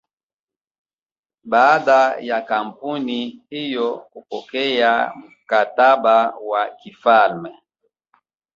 Baada 1.43 2.17
ya 2.19 2.41
kampuni 2.41 3.43
hiyo 3.49 3.97
kupokea 3.97 5.13
mkataba 5.15 6.33
wa 6.37 6.69
kifalme 6.69 7.51